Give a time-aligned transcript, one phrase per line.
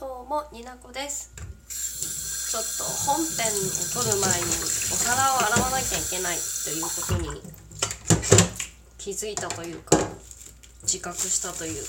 [0.00, 1.34] どうもになこです。
[2.52, 3.50] ちょっと本編を
[3.92, 4.54] 撮る前にお
[4.94, 7.42] 皿を洗わなきゃいけないということに
[8.96, 9.98] 気づいたというか
[10.82, 11.88] 自覚したというか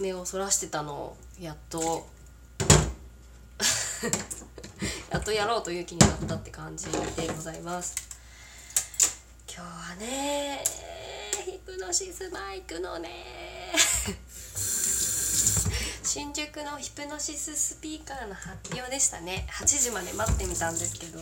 [0.00, 2.08] 目をそらしてたのをやっと
[5.14, 7.94] やっとやろうという気になったって感じでございます。
[9.48, 10.64] 今日はね
[11.44, 13.72] ヒプノシスマイクのね
[16.14, 19.48] 新宿のヒプノシススピーカーの発表でしたね。
[19.50, 21.18] 8時まで待ってみたんですけど。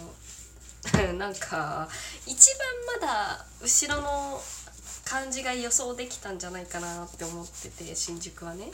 [1.16, 1.88] なんか
[2.26, 4.42] 一番まだ後ろの
[5.02, 8.70] 感じが予想できたんじゃないかなって思ってて新宿はね。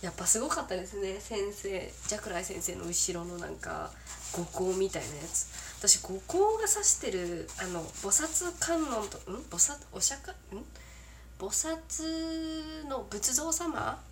[0.00, 1.20] やっぱすごかったですね。
[1.20, 3.92] 先生ジャクライ先生の後ろのなんか
[4.32, 5.46] 五光みたいなやつ。
[5.78, 9.36] 私五光が指してるあの菩薩観音とん？
[9.48, 10.28] 菩薩お釈？
[10.28, 10.64] 迦ん？
[11.38, 14.02] 菩薩の仏像様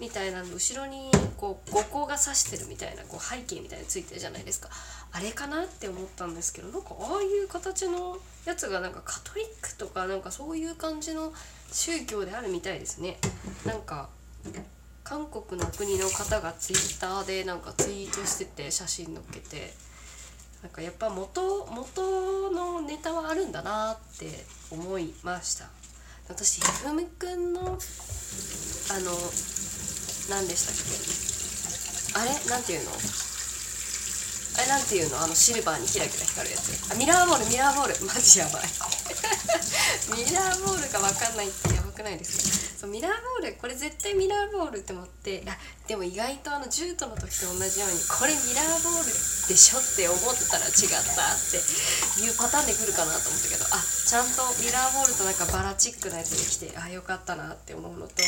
[0.00, 4.68] みたいなの後ろにこう五光が指してるみたいなこう背景みたいについてるじゃないですか。
[5.10, 11.32] あれかなって思ったんですけどなんかああいう形のやつがなんかカトリックとかなんかそういう感じの
[11.72, 13.16] 宗教であるみたいですね。
[13.64, 14.08] なんか
[15.02, 19.74] 韓国の国の方がツイッターでなんかツイートしてて写真載っけて。
[20.60, 25.68] なんかやっぱ元元のネタはあるんだなって思いました。
[26.28, 27.78] 私ひふみくんのあの
[30.28, 32.20] 何でしたっけ？
[32.20, 32.30] あれ？
[32.50, 32.92] なんていうの？
[32.92, 35.20] あれなんていうの？
[35.22, 36.92] あのシルバーにキラキラ光るやつ。
[36.92, 37.94] あミラーボールミラーボール。
[38.06, 38.62] マジやばい。
[40.12, 42.58] ミラーボールが分かんないってやばくないですか？
[42.78, 45.56] そうミラーボールこれ絶対ミラーボールって思ってあ
[45.88, 51.58] でも意外とあのジュートの時と同じようにこれミラーボールでしょって思ってたら違ったって
[52.22, 58.22] いうパターンで来るかなと思ったけどあちゃんとミラーボールとなんかバラチックなやつで来てあよかったなって思うのと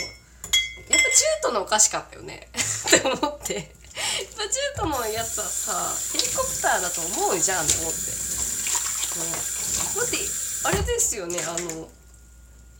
[0.88, 2.50] やっぱジュートのおかしかったよね。
[2.54, 3.54] って思って。
[3.54, 3.70] やっぱ
[4.48, 7.98] ジュートのやつはさヘリコプターだと思うじゃんと思って。
[9.96, 10.16] だって
[10.64, 11.42] あれですよね。
[11.44, 11.88] あの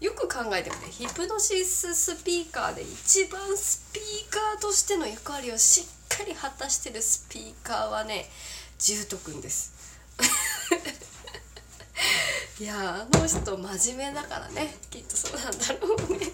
[0.01, 8.31] よく考えてもねヒプノシススピーカーで一番スピーカーとしての役割をしっかり果たしてるスピーカーはね
[8.79, 9.73] ジュートくんです。
[12.59, 14.77] いやあの人真面目だからね。
[14.91, 16.33] きっとそうなんだろうね。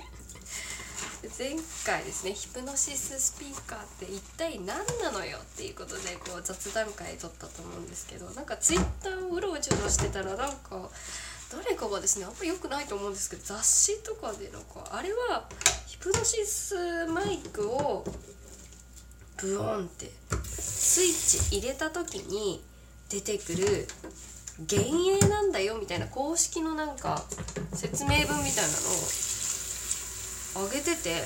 [1.39, 10.89] 前回ですねヒプノシススピーカーって一体何なのよっていうことでこう雑談会撮ったと思うんですけどなんかツイッターをうろうちょろしてたらなんか
[11.51, 15.49] 誰かがですねあんま良くないと思うんですけど雑誌とかでなんかあれは
[15.87, 18.05] ヒプノシスマイクを
[19.41, 20.11] ブオンって
[20.45, 22.63] スイッチ入れた時に
[23.09, 23.87] 出てくる
[24.59, 27.23] 幻影なんだよみたいな公式のなんか
[27.75, 29.26] 説明文みたいなのを
[30.65, 31.23] 上げてて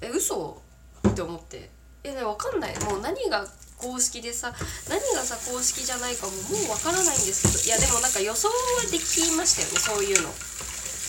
[0.00, 0.60] え嘘？
[1.08, 1.70] って思って。
[2.04, 2.78] いやね分かんない。
[2.80, 3.46] もう何が
[3.78, 4.52] 公式でさ
[4.88, 6.42] 何がさ公式じゃないかももう
[6.78, 7.64] 分からないんですけど。
[7.64, 8.54] いやでもなんか予想は
[8.90, 10.28] できましたよねそういうの。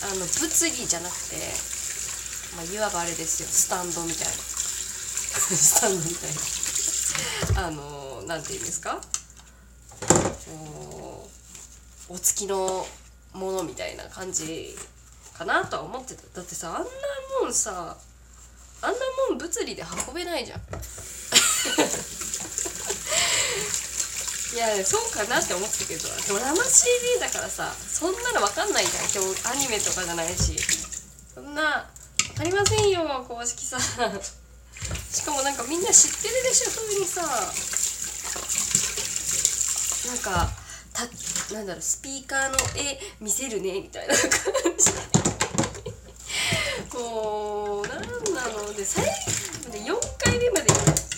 [0.04, 1.38] あの物理じゃなくて
[2.58, 3.48] まあいわばあれですよ。
[3.50, 4.34] スタンドみたいな。
[4.34, 7.68] スタンドみたいな。
[7.68, 9.02] あのなんて言うんですか？
[10.50, 11.30] お
[12.10, 12.86] お付きの
[13.34, 14.76] ものみたいな感じ
[15.38, 16.22] かなとは思ってた。
[16.36, 16.90] だってさあんな
[17.42, 17.98] もんさ
[18.82, 19.00] あんな
[19.30, 20.60] もん物理で運べないじゃん。
[24.54, 29.06] いやそうかなって思ってたけどドラマ CD だからさそんなの分かんないじゃん。
[29.24, 30.56] 今日アニメとかじゃないし。
[31.34, 31.90] そんな
[32.36, 33.96] 分かりませんよ公式さし
[35.24, 37.24] かもなんかみんな知ってるでしょ風にさ。
[40.08, 40.52] なんか
[40.94, 41.08] た
[41.56, 44.22] なんだろうスピーカーの絵見せるねみたいな感
[44.78, 45.23] じ。
[46.94, 48.08] もうなんな
[48.62, 50.68] ので最後で4回目まで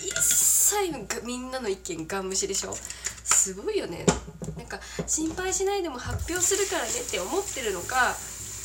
[0.04, 2.74] 一切がみんなの意見ガン無視でしょ。
[3.24, 4.06] すごいよね。
[4.58, 8.16] なんか心配しないでも発表するからねって思ってるのか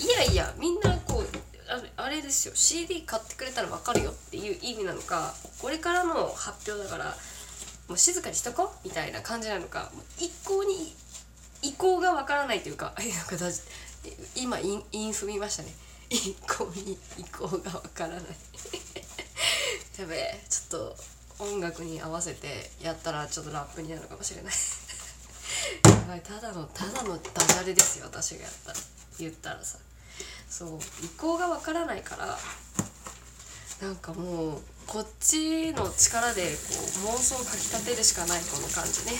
[0.00, 1.26] いやいやみんなこう
[1.68, 2.54] あれあれですよ。
[2.54, 7.16] CD 買ってくれたら分かるよっていう意味なのかこれからの発表だから
[7.88, 10.94] もう静かにしとこうみたいな感じなのか一向に
[11.62, 13.50] 意向が分からないというか なんかだ
[14.36, 15.74] 今インイン踏みましたね。
[16.10, 18.22] 一向に意向が分からない。
[19.98, 20.96] やべえちょっと
[21.38, 24.54] 音楽に合わせてやったらちょっとラップになるかもしれない。
[25.84, 28.78] やばいただのただのダジャレですよ私がやったら
[29.18, 29.78] 言ったらさ。
[30.50, 32.36] そう意向が分からないから
[33.80, 36.48] なんかもうこっちの力でこ
[37.06, 39.12] う妄想をかきたてるしかないこの感じね。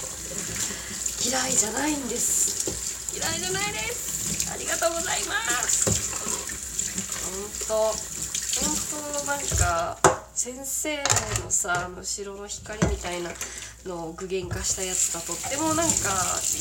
[1.25, 3.17] 嫌いじゃないんです。
[3.17, 4.53] 嫌いじゃないです。
[4.53, 6.00] ありがとうございます。
[7.71, 9.97] とほんなんか
[10.35, 10.97] 先生
[11.45, 13.31] のさ後ろの光みたいな
[13.87, 16.11] のを具現化したやつだとってもなんか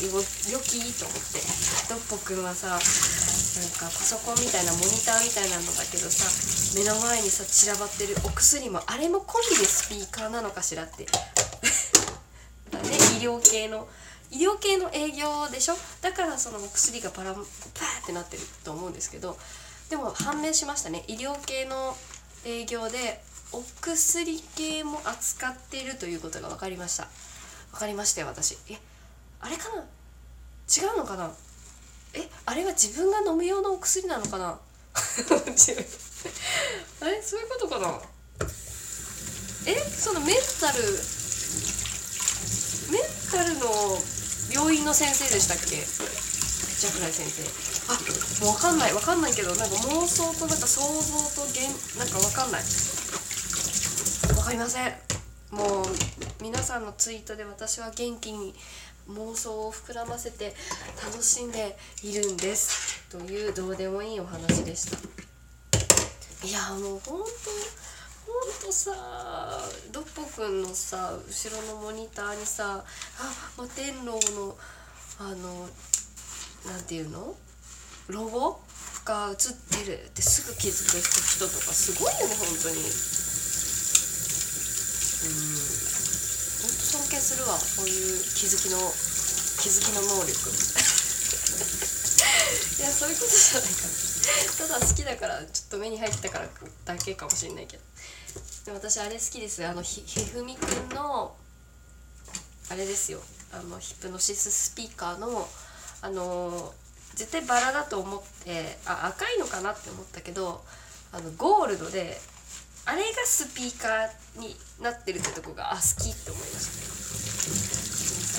[0.06, 0.22] よ
[0.54, 1.42] 良きと思って。
[1.90, 6.30] ドッポくんはさなんかパソコンみたいなモニターみたいなのだけどさ
[6.78, 11.06] 目の前にさ散らばってるお薬もあれもコンビでスピーカーなのかしらって。
[12.70, 12.86] だね
[13.18, 13.88] 医療系の
[14.30, 15.76] 医療系の営業でしょ？
[16.02, 17.46] だからそのお薬がパラパーっ
[18.06, 19.36] てなってると思うんですけど
[19.90, 21.04] でも判明しましたね。
[21.08, 21.96] 医療系の
[22.46, 23.20] 営業で
[23.52, 27.08] お薬系も扱っているということが分かりました。
[27.72, 28.56] 分かりましたよ私。
[28.70, 28.78] え
[29.40, 29.82] あれかな？
[29.82, 29.84] 違
[30.94, 31.32] うのかな？
[32.14, 34.46] えあれは自分が飲む用のお薬なのかな？
[34.54, 34.58] あ
[37.06, 38.00] れそういうことかな？
[39.66, 40.82] えそのメンタル
[42.92, 43.02] メン
[43.32, 43.98] タルの
[44.52, 45.66] 病院の先生でしたっけ？
[45.66, 47.79] ジャクライ先生。
[47.90, 52.62] あもう分かんない分かんないけどなんか妄想となんか想像と現なんか分かんない。
[54.34, 54.92] 分かりません。
[55.50, 55.84] もう
[56.40, 58.54] 皆さんのツイートで私は元気に
[59.08, 60.54] 妄想を膨らませて
[61.04, 63.08] 楽しんでいるんです。
[63.10, 64.96] というどうでもいいお話でした。
[66.46, 67.24] いやもうほんとほん
[68.64, 68.92] とさ
[69.90, 72.84] ドッポくんのさ後ろのモニターにさ
[73.18, 74.56] あ摩天楼の
[75.18, 75.68] あの
[76.70, 77.34] なんていうの？
[78.10, 78.60] ロゴ
[79.04, 82.76] が映ってるってすぐ気づく人とかすごいよね本当に。
[85.20, 85.60] うん。
[86.60, 88.78] 本当尊敬するわこういう気づきの
[89.60, 90.30] 気づきの能力。
[92.80, 93.88] いやそういうことじゃないか。
[93.88, 96.48] なただ好きだからちょっと目に入ったから
[96.84, 97.82] だけかもしれないけど。
[98.66, 101.34] で私あれ好きですあのひひふみくんの
[102.68, 103.20] あれですよ。
[103.52, 105.48] あのヒプノシススピーカーの
[106.02, 106.72] あの
[107.14, 110.62] 絶対バラだと思ってあ赤いのかなって思ったけど
[111.12, 112.20] あのゴールドで
[112.86, 116.80] あれがスピーカーになってるってとこがあ好きって思いました。
[116.86, 116.90] ね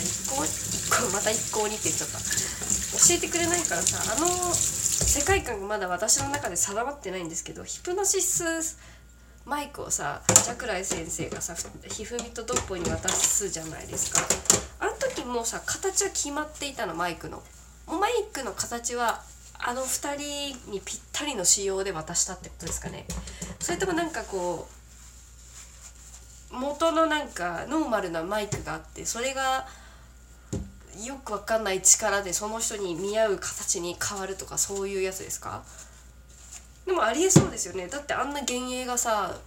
[0.02, 2.18] 一向一向また一向にって言っちゃった。
[2.18, 2.26] 教
[3.16, 8.80] えてくれないからさあの世界観がまだ私の中で定まってないんですけどヒプノシス
[9.46, 11.56] マイクをさジャクライ先生がさ
[11.90, 14.22] ひふみとドッポに渡すじゃないですか。
[14.80, 17.44] あの時もうさ形は決まっていたのマイクの。
[18.00, 19.22] マイクの形は
[19.60, 20.16] あの2
[20.56, 23.06] 人にぴったりの仕様で渡したってことですかね。
[23.60, 24.68] それともなんかこ
[26.52, 29.68] う元のなんかノーマルなマイクがあってそれが
[31.06, 35.64] よくわかんない力でその人に見合う形に変わるとかそういうやつですか？
[36.86, 37.88] でもありえそうですよね。
[37.88, 39.38] だってあんな幻影がさ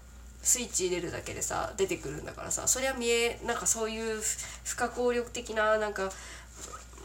[0.43, 4.21] スイッチ入れるだけでさ出てくるんだからさそりゃ見えなんかそういう
[4.65, 6.11] 不可抗力的ななんか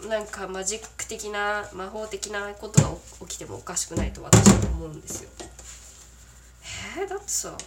[0.08, 2.90] なんかマジック的な魔法的なことが
[3.28, 5.30] 起きてもおかしくないと私は思うんですよ。
[6.98, 7.58] えー、だってさ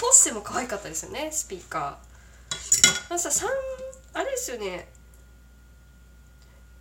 [0.00, 2.08] ポッセも可愛かったですよねスピーカー。
[3.10, 3.46] あのさ3
[4.14, 4.88] あれですよね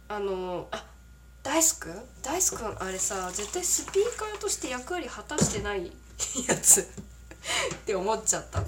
[0.09, 0.85] あのあ
[1.43, 1.93] ダイスくん
[2.23, 5.91] ダイスくんあれさ絶対スピーカーとして役割果たしてない
[6.47, 6.83] やつっ
[7.85, 8.61] て思っちゃったあ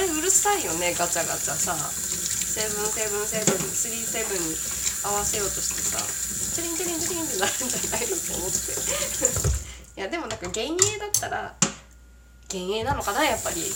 [0.00, 1.74] れうるさいよねガチャガチャさ
[2.56, 4.56] セブンセブンセブンスリーセブンに
[5.04, 6.00] 合わせようとしてさ
[6.56, 11.52] チリンチリンチリンってなるんじゃないのと思っていやでもなんか幻影だったら
[12.48, 13.68] 幻影なのかなやっぱりい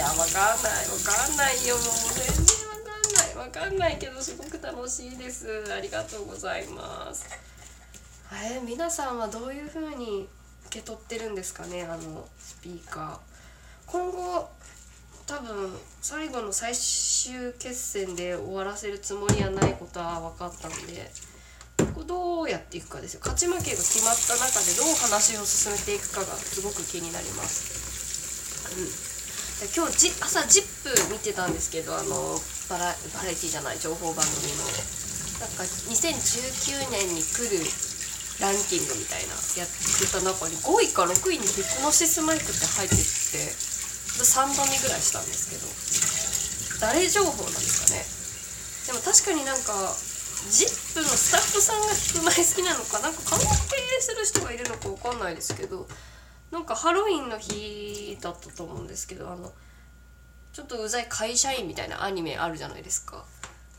[0.00, 7.28] やわかんないわかんないよもう全然わかんないわかんないけどすごく楽しいですありがとうございます
[8.32, 10.26] えー、皆さんはどういう風に
[10.72, 14.48] 受け取ってるんですかねあのスピーカー今後
[15.26, 21.10] 多分最後の最終決戦で終わらせるつもりはないことは分かったんで
[21.78, 28.76] ここどうやっていくかですよ勝ち負けが決まった中でどう話を進めていくかがすごく気になります。
[28.76, 29.14] うん
[29.72, 30.66] 今日じ朝「ZIP!」
[31.14, 32.36] 見てたんですけどあの
[32.68, 34.64] バラバラエティじゃない情報番組の
[35.38, 37.64] なんか2019年に来る
[38.40, 43.73] ランキングみたいなやってた中に5位か6位にヒプノシスマイクって入ってきて
[44.22, 48.92] 3度見ぐらいしたんですけど誰情報なんですかね。
[48.92, 49.72] でも確かになんか
[50.44, 53.46] ZIP のスタッフさんがヒプマイ好きなのかなんか関係
[54.00, 55.88] する人がいるのか分かんないですけど
[56.50, 59.52] なんかハロウィンの日だったと思うんですけどあの
[60.52, 63.24] ちょっとうざい会社員みたいなアニメあるじゃないですか。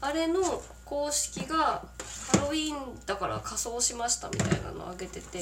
[0.01, 1.56] あれの公式が
[2.32, 5.39] ハロウィンだから仮装しましたみたいなのを上げてて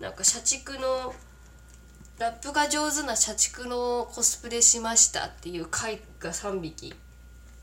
[0.00, 1.14] なんか社畜の
[2.18, 6.92] ラップが上手な社畜のコスプレしましたっていう回が3匹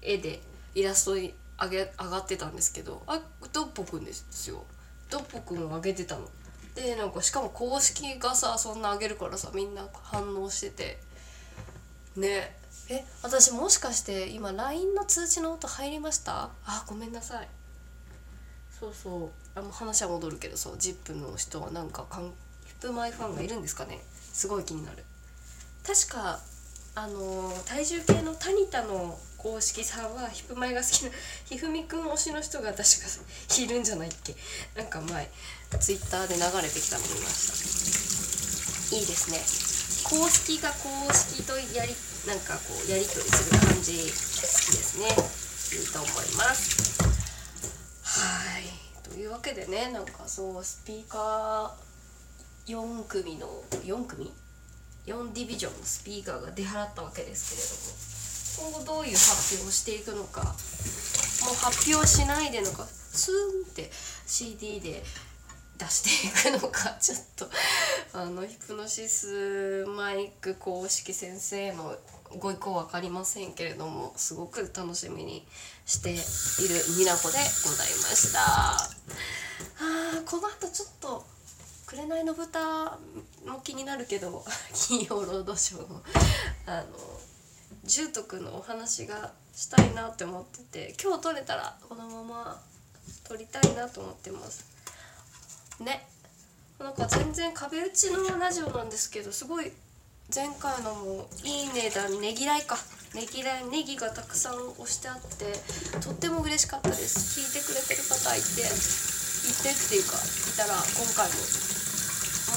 [0.01, 0.41] 絵で
[0.73, 3.19] イラストに上げ上がってたんですけどあ
[3.51, 4.63] ドッポくんですよ。
[5.09, 6.29] ドッポくんを上げてたの。
[6.73, 10.99] でなんかしかも公式がさそんな上げるからさみんな反応してて。
[12.15, 12.55] ね。
[12.89, 16.49] え私もしかして今 LINE の通知の音入りました？
[16.65, 17.47] あごめんなさい。
[18.79, 19.59] そうそう。
[19.59, 22.23] あの話は戻るけどそう ZIP の人はなんかかん
[22.65, 24.01] ヒップマイファンがいるんですかね。
[24.35, 25.03] すごい気になる。
[25.87, 26.39] 確か
[26.95, 31.11] あの体重計のタニタの公式さんはヒップマイが好きな
[31.45, 32.85] ひふみくん推しの人が確か
[33.57, 34.35] いるんじゃないっけ？
[34.75, 35.29] なんか前
[35.79, 38.95] ツイッターで流れてきたの見ました。
[38.95, 39.43] いいですね。
[40.03, 41.95] 公式が公式とやり
[42.27, 44.13] なんかこうやり取りする感じ好きで
[44.83, 45.07] すね。
[45.79, 47.01] いいと思います。
[48.03, 48.63] はい。
[49.03, 51.84] というわけでねなんかそうスピーカー
[52.67, 53.47] 4組の
[53.83, 54.31] 4組
[55.05, 58.71] ？4ディビジョンのスピーカーが出払ったわけですけれども。
[58.71, 60.41] 今後どういう発表をしていくのか。
[60.43, 60.49] も
[61.51, 62.85] う発表しないでのか。
[62.85, 63.35] スー
[63.67, 63.91] ンって
[64.25, 65.03] CD で
[65.77, 66.97] 出していくのか。
[66.99, 67.49] ちょっと
[68.13, 71.95] あのヒプノシスマイク公式先生の
[72.39, 75.45] ご意向分かりませんけれどもすごく楽しみに
[75.85, 76.19] している
[76.97, 78.39] ニナコでございました。
[78.41, 81.25] あーこの後ちょっと
[81.85, 82.97] 「紅の豚」
[83.45, 86.01] も気になるけど「金曜ロードショーの」
[86.65, 86.85] あの
[87.83, 92.61] 重徳のお話がしたいなって思ってて今日撮れたらこのまま
[93.23, 94.65] 撮りたいなと思ってます。
[95.79, 96.07] ね。
[96.79, 99.71] なんか全然壁打ちのラジオなんですけどすごい
[100.33, 102.77] 前回のもいいねだねぎらいか。
[103.13, 105.57] ねぎらいネギがたくさん押してあって
[106.01, 107.39] とっても嬉しかったです。
[107.39, 111.74] 聞いてくれてる方いていてっていうかいたら今回も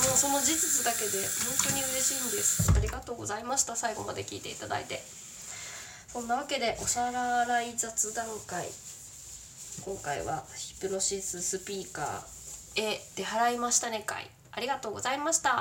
[0.07, 2.73] もうその事実だけで本当に嬉しいんです。
[2.75, 3.75] ありがとうございました。
[3.75, 5.03] 最後まで聞いていただいて。
[6.13, 8.69] そんなわけでお皿洗い雑談会。
[9.85, 14.31] 今回はヒプロシススピーカーへ出払いましたね会。
[14.53, 15.57] ありがとうございました。